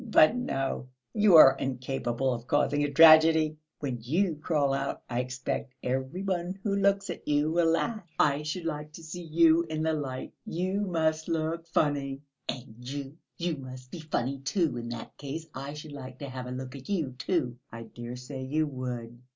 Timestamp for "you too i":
16.89-17.83